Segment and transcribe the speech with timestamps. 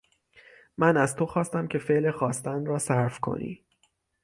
[0.77, 3.63] من از تو خواستم که فعل خواستن را صرف کنی